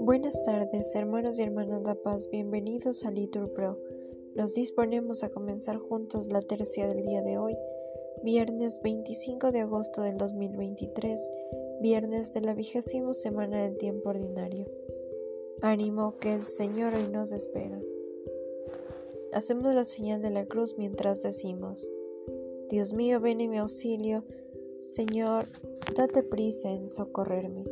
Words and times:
Buenas 0.00 0.42
tardes, 0.42 0.94
hermanos 0.96 1.38
y 1.38 1.42
hermanas 1.42 1.84
de 1.84 1.94
paz, 1.94 2.28
bienvenidos 2.30 3.04
a 3.04 3.10
Litur 3.10 3.52
Pro. 3.52 3.78
Nos 4.34 4.54
disponemos 4.54 5.22
a 5.22 5.28
comenzar 5.28 5.76
juntos 5.76 6.26
la 6.32 6.42
tercia 6.42 6.88
del 6.88 7.04
día 7.04 7.22
de 7.22 7.38
hoy, 7.38 7.56
viernes 8.24 8.80
25 8.82 9.52
de 9.52 9.60
agosto 9.60 10.02
del 10.02 10.16
2023, 10.16 11.30
viernes 11.80 12.32
de 12.32 12.40
la 12.40 12.54
vigésima 12.54 13.14
semana 13.14 13.62
del 13.62 13.76
tiempo 13.76 14.10
ordinario. 14.10 14.66
Ánimo 15.60 16.16
que 16.18 16.34
el 16.34 16.44
Señor 16.44 16.94
hoy 16.94 17.08
nos 17.08 17.30
espera. 17.30 17.80
Hacemos 19.32 19.74
la 19.74 19.84
señal 19.84 20.20
de 20.20 20.30
la 20.30 20.46
cruz 20.46 20.76
mientras 20.76 21.22
decimos, 21.22 21.88
Dios 22.68 22.92
mío, 22.92 23.20
ven 23.20 23.40
en 23.40 23.50
mi 23.50 23.58
auxilio, 23.58 24.24
Señor, 24.82 25.46
date 25.96 26.24
prisa 26.24 26.68
en 26.68 26.92
socorrerme. 26.92 27.64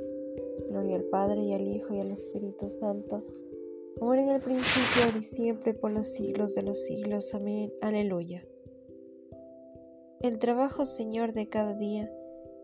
Gloria 0.69 0.95
al 0.95 1.03
Padre 1.03 1.43
y 1.43 1.53
al 1.53 1.67
Hijo 1.67 1.93
y 1.93 1.99
al 1.99 2.13
Espíritu 2.13 2.71
Santo, 2.71 3.25
como 3.99 4.15
en 4.15 4.29
el 4.29 4.41
principio, 4.41 5.19
y 5.19 5.23
siempre, 5.23 5.75
por 5.75 5.91
los 5.91 6.07
siglos 6.07 6.55
de 6.55 6.63
los 6.63 6.85
siglos. 6.85 7.35
Amén. 7.35 7.73
Aleluya. 7.81 8.47
El 10.21 10.39
trabajo, 10.39 10.85
Señor, 10.85 11.33
de 11.33 11.49
cada 11.49 11.75
día, 11.75 12.09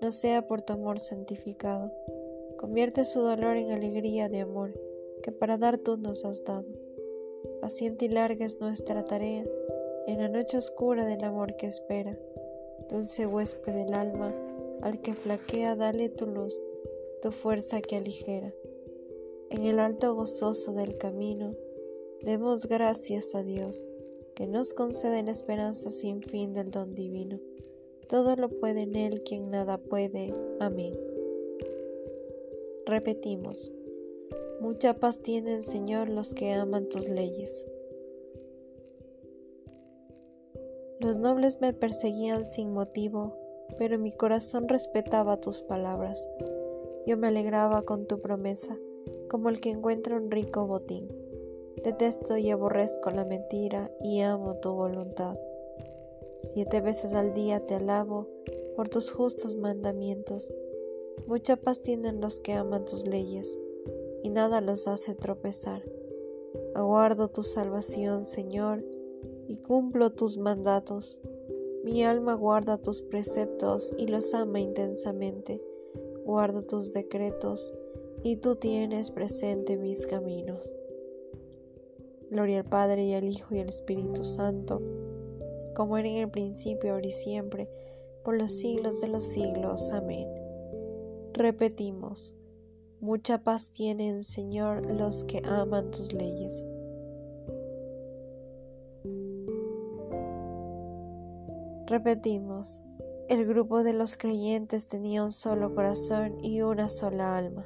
no 0.00 0.12
sea 0.12 0.46
por 0.46 0.62
tu 0.62 0.74
amor 0.74 1.00
santificado. 1.00 1.92
Convierte 2.56 3.04
su 3.04 3.22
dolor 3.22 3.56
en 3.56 3.72
alegría 3.72 4.28
de 4.28 4.42
amor, 4.42 4.80
que 5.24 5.32
para 5.32 5.58
dar 5.58 5.76
tú 5.76 5.96
nos 5.96 6.24
has 6.24 6.44
dado. 6.44 6.68
Paciente 7.60 8.04
y 8.04 8.08
larga 8.10 8.46
es 8.46 8.60
nuestra 8.60 9.04
tarea, 9.04 9.44
en 10.06 10.20
la 10.20 10.28
noche 10.28 10.56
oscura 10.56 11.04
del 11.04 11.24
amor 11.24 11.56
que 11.56 11.66
espera. 11.66 12.16
Dulce 12.88 13.26
huésped 13.26 13.72
del 13.72 13.94
alma, 13.94 14.34
al 14.80 15.00
que 15.02 15.14
flaquea, 15.14 15.74
dale 15.74 16.08
tu 16.08 16.26
luz, 16.26 16.62
tu 17.20 17.32
fuerza 17.32 17.80
que 17.80 17.96
aligera. 17.96 18.54
En 19.50 19.64
el 19.64 19.78
alto 19.78 20.14
gozoso 20.14 20.72
del 20.72 20.96
camino, 20.96 21.54
demos 22.22 22.66
gracias 22.66 23.34
a 23.34 23.42
Dios, 23.42 23.88
que 24.34 24.46
nos 24.46 24.74
concede 24.74 25.22
la 25.22 25.32
esperanza 25.32 25.90
sin 25.90 26.22
fin 26.22 26.54
del 26.54 26.70
don 26.70 26.94
divino. 26.94 27.40
Todo 28.08 28.36
lo 28.36 28.48
puede 28.48 28.82
en 28.82 28.94
Él 28.94 29.22
quien 29.24 29.50
nada 29.50 29.78
puede. 29.78 30.32
Amén. 30.60 30.94
Repetimos. 32.86 33.72
Mucha 34.60 34.94
paz 34.94 35.20
tienen, 35.22 35.62
Señor, 35.62 36.08
los 36.08 36.34
que 36.34 36.52
aman 36.52 36.88
tus 36.88 37.08
leyes. 37.08 37.66
Los 41.06 41.18
nobles 41.18 41.60
me 41.60 41.72
perseguían 41.72 42.42
sin 42.42 42.72
motivo, 42.72 43.36
pero 43.78 43.96
mi 43.96 44.10
corazón 44.10 44.66
respetaba 44.66 45.36
tus 45.36 45.62
palabras. 45.62 46.28
Yo 47.06 47.16
me 47.16 47.28
alegraba 47.28 47.82
con 47.82 48.08
tu 48.08 48.20
promesa, 48.20 48.76
como 49.30 49.48
el 49.48 49.60
que 49.60 49.70
encuentra 49.70 50.16
un 50.16 50.32
rico 50.32 50.66
botín. 50.66 51.08
Detesto 51.84 52.36
y 52.38 52.50
aborrezco 52.50 53.10
la 53.10 53.24
mentira 53.24 53.88
y 54.00 54.22
amo 54.22 54.56
tu 54.56 54.72
voluntad. 54.72 55.38
Siete 56.38 56.80
veces 56.80 57.14
al 57.14 57.34
día 57.34 57.64
te 57.64 57.76
alabo 57.76 58.26
por 58.74 58.88
tus 58.88 59.12
justos 59.12 59.54
mandamientos. 59.54 60.52
Mucha 61.28 61.54
paz 61.54 61.82
tienen 61.82 62.20
los 62.20 62.40
que 62.40 62.54
aman 62.54 62.84
tus 62.84 63.06
leyes 63.06 63.56
y 64.24 64.30
nada 64.30 64.60
los 64.60 64.88
hace 64.88 65.14
tropezar. 65.14 65.84
Aguardo 66.74 67.28
tu 67.28 67.44
salvación, 67.44 68.24
Señor, 68.24 68.82
y 69.48 69.56
cumplo 69.56 70.10
tus 70.10 70.38
mandatos. 70.38 71.20
Mi 71.84 72.04
alma 72.04 72.34
guarda 72.34 72.78
tus 72.78 73.02
preceptos 73.02 73.94
y 73.96 74.06
los 74.06 74.34
ama 74.34 74.60
intensamente. 74.60 75.62
Guardo 76.24 76.62
tus 76.62 76.92
decretos 76.92 77.72
y 78.22 78.36
tú 78.36 78.56
tienes 78.56 79.10
presente 79.10 79.76
mis 79.76 80.06
caminos. 80.06 80.76
Gloria 82.30 82.58
al 82.58 82.68
Padre 82.68 83.04
y 83.04 83.14
al 83.14 83.28
Hijo 83.28 83.54
y 83.54 83.60
al 83.60 83.68
Espíritu 83.68 84.24
Santo, 84.24 84.82
como 85.74 85.96
era 85.96 86.08
en 86.08 86.16
el 86.16 86.30
principio, 86.30 86.94
ahora 86.94 87.06
y 87.06 87.12
siempre, 87.12 87.68
por 88.24 88.36
los 88.36 88.52
siglos 88.52 89.00
de 89.00 89.08
los 89.08 89.24
siglos. 89.24 89.92
Amén. 89.92 90.28
Repetimos. 91.32 92.36
Mucha 92.98 93.44
paz 93.44 93.70
tienen, 93.70 94.24
Señor, 94.24 94.90
los 94.90 95.22
que 95.22 95.42
aman 95.44 95.90
tus 95.92 96.12
leyes. 96.12 96.64
Repetimos, 101.86 102.82
el 103.28 103.46
grupo 103.46 103.84
de 103.84 103.92
los 103.92 104.16
creyentes 104.16 104.88
tenía 104.88 105.22
un 105.22 105.30
solo 105.30 105.72
corazón 105.72 106.42
y 106.44 106.62
una 106.62 106.88
sola 106.88 107.36
alma. 107.36 107.64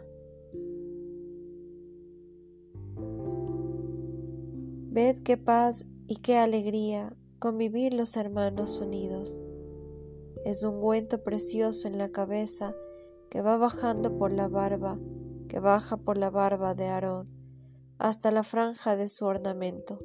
Ved 4.92 5.22
qué 5.22 5.38
paz 5.38 5.86
y 6.06 6.16
qué 6.16 6.36
alegría 6.36 7.16
convivir 7.38 7.94
los 7.94 8.16
hermanos 8.16 8.78
unidos. 8.78 9.40
Es 10.44 10.64
un 10.64 10.74
ungüento 10.74 11.22
precioso 11.22 11.88
en 11.88 11.96
la 11.96 12.10
cabeza 12.10 12.74
que 13.30 13.40
va 13.40 13.56
bajando 13.56 14.18
por 14.18 14.32
la 14.32 14.48
barba 14.48 14.98
que 15.48 15.58
baja 15.58 15.96
por 15.96 16.16
la 16.16 16.30
barba 16.30 16.74
de 16.74 16.86
Aarón 16.86 17.28
hasta 17.98 18.30
la 18.30 18.44
franja 18.44 18.94
de 18.96 19.08
su 19.08 19.24
ornamento. 19.24 19.98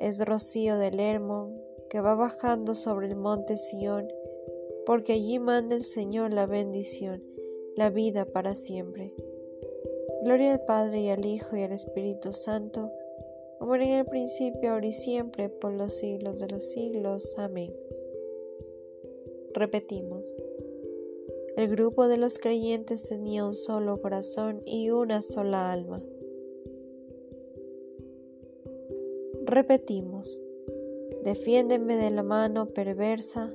Es 0.00 0.24
rocío 0.24 0.76
del 0.76 1.00
Hermón 1.00 1.69
que 1.90 2.00
va 2.00 2.14
bajando 2.14 2.74
sobre 2.74 3.08
el 3.08 3.16
monte 3.16 3.58
Sión, 3.58 4.08
porque 4.86 5.12
allí 5.12 5.38
manda 5.38 5.74
el 5.76 5.82
Señor 5.82 6.32
la 6.32 6.46
bendición, 6.46 7.22
la 7.76 7.90
vida 7.90 8.24
para 8.24 8.54
siempre. 8.54 9.12
Gloria 10.22 10.52
al 10.52 10.64
Padre 10.64 11.00
y 11.00 11.10
al 11.10 11.24
Hijo 11.24 11.56
y 11.56 11.62
al 11.62 11.72
Espíritu 11.72 12.32
Santo, 12.32 12.92
como 13.58 13.74
en 13.74 13.82
el 13.82 14.06
principio, 14.06 14.70
ahora 14.70 14.86
y 14.86 14.92
siempre, 14.92 15.48
por 15.48 15.72
los 15.72 15.94
siglos 15.94 16.38
de 16.38 16.48
los 16.48 16.70
siglos. 16.70 17.38
Amén. 17.38 17.74
Repetimos. 19.52 20.26
El 21.56 21.68
grupo 21.68 22.06
de 22.06 22.16
los 22.16 22.38
creyentes 22.38 23.08
tenía 23.08 23.44
un 23.44 23.54
solo 23.54 24.00
corazón 24.00 24.62
y 24.64 24.90
una 24.90 25.20
sola 25.20 25.72
alma. 25.72 26.00
Repetimos, 29.44 30.40
defiéndeme 31.24 31.96
de 31.96 32.10
la 32.10 32.22
mano 32.22 32.66
perversa. 32.66 33.50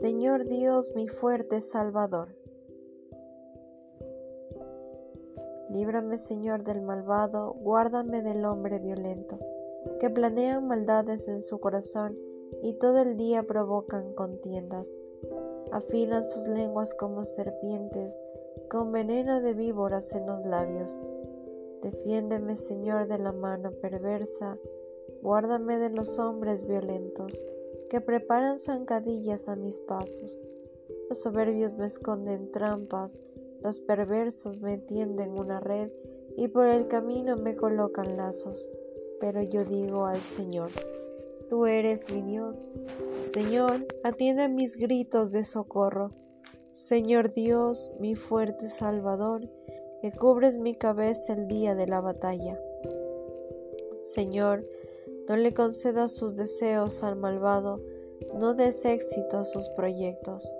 Señor 0.00 0.46
Dios, 0.46 0.94
mi 0.94 1.08
fuerte 1.08 1.60
Salvador. 1.60 2.28
Líbrame, 5.70 6.18
Señor, 6.18 6.64
del 6.64 6.82
malvado, 6.82 7.52
guárdame 7.52 8.22
del 8.22 8.44
hombre 8.44 8.78
violento, 8.78 9.38
que 10.00 10.10
planean 10.10 10.66
maldades 10.66 11.28
en 11.28 11.42
su 11.42 11.58
corazón 11.60 12.16
y 12.62 12.74
todo 12.74 12.98
el 12.98 13.16
día 13.16 13.42
provocan 13.42 14.14
contiendas. 14.14 14.86
Afilan 15.72 16.24
sus 16.24 16.46
lenguas 16.46 16.94
como 16.94 17.24
serpientes, 17.24 18.16
con 18.70 18.92
veneno 18.92 19.40
de 19.40 19.54
víboras 19.54 20.14
en 20.14 20.26
los 20.26 20.44
labios. 20.46 20.92
Defiéndeme, 21.86 22.56
Señor, 22.56 23.06
de 23.06 23.16
la 23.16 23.30
mano 23.30 23.70
perversa, 23.70 24.58
guárdame 25.22 25.78
de 25.78 25.90
los 25.90 26.18
hombres 26.18 26.66
violentos, 26.66 27.32
que 27.88 28.00
preparan 28.00 28.58
zancadillas 28.58 29.48
a 29.48 29.54
mis 29.54 29.78
pasos. 29.78 30.36
Los 31.08 31.22
soberbios 31.22 31.76
me 31.76 31.86
esconden 31.86 32.50
trampas, 32.50 33.22
los 33.62 33.78
perversos 33.78 34.60
me 34.60 34.78
tienden 34.78 35.38
una 35.38 35.60
red, 35.60 35.92
y 36.36 36.48
por 36.48 36.66
el 36.66 36.88
camino 36.88 37.36
me 37.36 37.54
colocan 37.54 38.16
lazos. 38.16 38.68
Pero 39.20 39.40
yo 39.42 39.64
digo 39.64 40.06
al 40.06 40.22
Señor, 40.22 40.70
Tú 41.48 41.66
eres 41.66 42.12
mi 42.12 42.20
Dios. 42.20 42.72
Señor, 43.20 43.86
atiende 44.02 44.48
mis 44.48 44.76
gritos 44.76 45.30
de 45.30 45.44
socorro. 45.44 46.10
Señor 46.70 47.32
Dios, 47.32 47.94
mi 48.00 48.16
fuerte 48.16 48.66
Salvador, 48.66 49.48
que 50.00 50.12
cubres 50.12 50.58
mi 50.58 50.74
cabeza 50.74 51.32
el 51.32 51.48
día 51.48 51.74
de 51.74 51.86
la 51.86 52.00
batalla. 52.00 52.60
Señor, 54.00 54.64
no 55.28 55.36
le 55.36 55.52
concedas 55.52 56.12
sus 56.12 56.36
deseos 56.36 57.02
al 57.02 57.16
malvado, 57.16 57.80
no 58.38 58.54
des 58.54 58.84
éxito 58.84 59.38
a 59.38 59.44
sus 59.44 59.68
proyectos. 59.70 60.56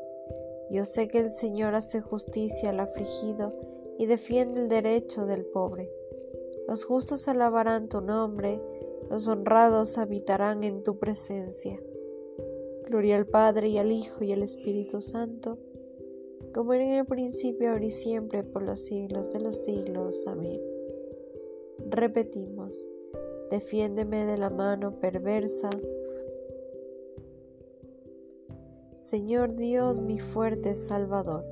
Yo 0.71 0.85
sé 0.85 1.07
que 1.09 1.21
el 1.21 1.31
Señor 1.31 1.75
hace 1.75 2.01
justicia 2.01 2.71
al 2.71 2.81
afligido 2.81 3.55
y 3.99 4.07
defiende 4.07 4.61
el 4.61 4.69
derecho 4.69 5.27
del 5.27 5.45
pobre. 5.45 5.91
Los 6.67 6.85
justos 6.85 7.29
alabarán 7.29 7.89
tu 7.89 8.01
nombre, 8.01 8.61
los 9.09 9.29
honrados 9.29 9.99
habitarán 9.99 10.65
en 10.65 10.83
tu 10.83 10.99
presencia. 10.99 11.81
Gloria 12.87 13.17
al 13.17 13.27
Padre 13.27 13.69
y 13.69 13.79
al 13.79 13.93
Hijo 13.93 14.25
y 14.25 14.33
al 14.33 14.43
Espíritu 14.43 15.01
Santo, 15.01 15.59
como 16.57 16.73
era 16.73 16.85
en 16.85 16.93
el 17.01 17.05
principio, 17.05 17.71
ahora 17.71 17.85
y 17.85 17.91
siempre, 17.91 18.43
por 18.43 18.63
los 18.63 18.81
siglos 18.81 19.29
de 19.29 19.41
los 19.41 19.63
siglos. 19.63 20.27
Amén. 20.27 20.59
Repetimos, 21.91 22.89
defiéndeme 23.51 24.25
de 24.25 24.39
la 24.39 24.49
mano 24.49 24.99
perversa. 24.99 25.69
Señor 28.95 29.55
Dios, 29.55 30.01
mi 30.01 30.19
fuerte 30.19 30.77
Salvador. 30.77 31.45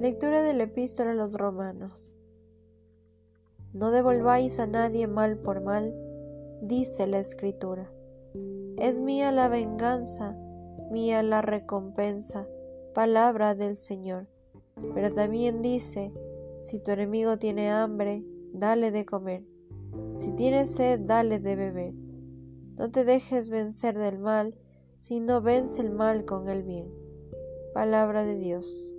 Lectura 0.00 0.42
de 0.42 0.54
la 0.54 0.64
epístola 0.64 1.12
a 1.12 1.14
los 1.14 1.34
romanos. 1.34 2.16
No 3.72 3.92
devolváis 3.92 4.58
a 4.58 4.66
nadie 4.66 5.06
mal 5.06 5.38
por 5.38 5.60
mal, 5.60 5.94
dice 6.60 7.06
la 7.06 7.20
escritura. 7.20 7.92
Es 8.82 8.98
mía 8.98 9.30
la 9.30 9.46
venganza, 9.46 10.36
mía 10.90 11.22
la 11.22 11.40
recompensa, 11.40 12.48
palabra 12.96 13.54
del 13.54 13.76
Señor. 13.76 14.26
Pero 14.92 15.12
también 15.12 15.62
dice, 15.62 16.12
si 16.58 16.80
tu 16.80 16.90
enemigo 16.90 17.38
tiene 17.38 17.70
hambre, 17.70 18.24
dale 18.52 18.90
de 18.90 19.06
comer. 19.06 19.44
Si 20.10 20.32
tiene 20.32 20.66
sed, 20.66 20.98
dale 20.98 21.38
de 21.38 21.54
beber. 21.54 21.94
No 22.76 22.90
te 22.90 23.04
dejes 23.04 23.50
vencer 23.50 23.96
del 23.96 24.18
mal, 24.18 24.56
sino 24.96 25.40
vence 25.40 25.80
el 25.80 25.92
mal 25.92 26.24
con 26.24 26.48
el 26.48 26.64
bien. 26.64 26.92
Palabra 27.74 28.24
de 28.24 28.34
Dios. 28.34 28.92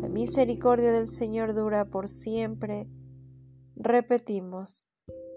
La 0.00 0.08
misericordia 0.08 0.92
del 0.92 1.08
Señor 1.08 1.54
dura 1.54 1.86
por 1.86 2.06
siempre. 2.06 2.86
Repetimos, 3.74 4.88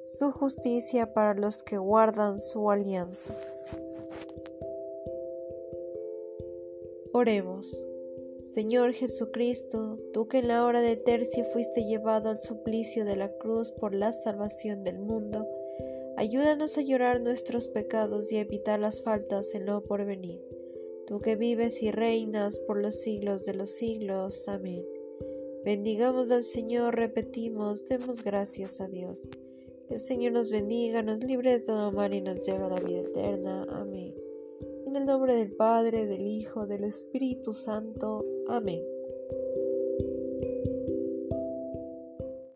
su 0.03 0.31
justicia 0.31 1.13
para 1.13 1.33
los 1.33 1.63
que 1.63 1.77
guardan 1.77 2.39
su 2.39 2.69
alianza. 2.69 3.35
Oremos. 7.13 7.75
Señor 8.53 8.93
Jesucristo, 8.93 9.97
tú 10.13 10.27
que 10.27 10.39
en 10.39 10.47
la 10.47 10.65
hora 10.65 10.81
de 10.81 10.95
tercia 10.95 11.45
fuiste 11.53 11.85
llevado 11.85 12.29
al 12.29 12.39
suplicio 12.39 13.05
de 13.05 13.15
la 13.15 13.31
cruz 13.37 13.71
por 13.71 13.93
la 13.93 14.11
salvación 14.11 14.83
del 14.83 14.99
mundo, 14.99 15.47
ayúdanos 16.17 16.77
a 16.77 16.81
llorar 16.81 17.21
nuestros 17.21 17.67
pecados 17.67 18.31
y 18.31 18.37
a 18.37 18.41
evitar 18.41 18.79
las 18.79 19.01
faltas 19.01 19.53
en 19.53 19.65
lo 19.65 19.83
porvenir 19.83 20.41
tú 21.11 21.19
que 21.19 21.35
vives 21.35 21.83
y 21.83 21.91
reinas 21.91 22.57
por 22.59 22.81
los 22.81 22.95
siglos 23.01 23.43
de 23.43 23.53
los 23.53 23.71
siglos. 23.71 24.47
Amén. 24.47 24.85
Bendigamos 25.65 26.31
al 26.31 26.41
Señor, 26.41 26.95
repetimos, 26.95 27.85
demos 27.85 28.23
gracias 28.23 28.79
a 28.79 28.87
Dios. 28.87 29.27
El 29.91 29.99
Señor 29.99 30.31
nos 30.31 30.49
bendiga, 30.49 31.03
nos 31.03 31.21
libre 31.21 31.51
de 31.51 31.59
todo 31.59 31.91
mal 31.91 32.13
y 32.13 32.21
nos 32.21 32.41
lleve 32.43 32.63
a 32.63 32.69
la 32.69 32.79
vida 32.79 33.01
eterna. 33.01 33.67
Amén. 33.69 34.15
En 34.87 34.95
el 34.95 35.05
nombre 35.05 35.35
del 35.35 35.51
Padre, 35.51 36.05
del 36.05 36.25
Hijo, 36.25 36.65
del 36.65 36.85
Espíritu 36.85 37.51
Santo. 37.51 38.25
Amén. 38.47 38.81